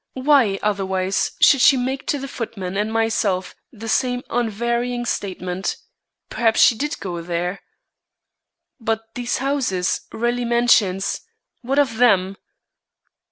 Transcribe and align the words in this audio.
Why, 0.17 0.57
otherwise, 0.63 1.33
should 1.41 1.61
she 1.61 1.77
make 1.77 2.07
to 2.07 2.17
the 2.17 2.27
footman 2.27 2.75
and 2.75 2.91
myself 2.91 3.53
the 3.71 3.87
same 3.87 4.23
unvarying 4.31 5.05
statement? 5.05 5.77
Perhaps 6.27 6.59
she 6.59 6.73
did 6.75 6.99
go 6.99 7.21
there?" 7.21 7.61
"But 8.79 9.13
these 9.13 9.37
houses, 9.37 10.01
Raleigh 10.11 10.43
Mansions. 10.43 11.21
What 11.61 11.77
of 11.77 11.97
them?" 11.97 12.37